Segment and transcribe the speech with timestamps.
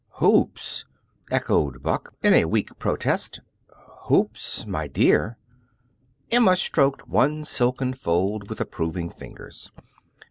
[0.13, 0.85] "Hoops!"
[1.29, 3.39] echoed Buck, in weak protest.
[4.09, 5.37] "Hoops, my DEAR!"
[6.31, 9.69] Emma stroked one silken fold with approving fingers.